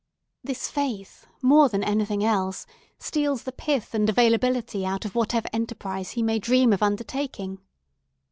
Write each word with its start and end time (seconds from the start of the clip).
This 0.43 0.67
faith, 0.67 1.27
more 1.43 1.69
than 1.69 1.83
anything 1.83 2.23
else, 2.23 2.65
steals 2.97 3.43
the 3.43 3.51
pith 3.51 3.93
and 3.93 4.09
availability 4.09 4.83
out 4.83 5.05
of 5.05 5.13
whatever 5.13 5.47
enterprise 5.53 6.13
he 6.13 6.23
may 6.23 6.39
dream 6.39 6.73
of 6.73 6.81
undertaking. 6.81 7.59